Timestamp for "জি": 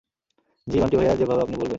0.67-0.77